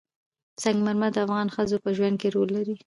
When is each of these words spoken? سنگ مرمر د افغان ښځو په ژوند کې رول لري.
سنگ 0.63 0.79
مرمر 0.85 1.09
د 1.13 1.17
افغان 1.25 1.47
ښځو 1.55 1.77
په 1.83 1.89
ژوند 1.97 2.15
کې 2.21 2.29
رول 2.35 2.49
لري. 2.57 2.75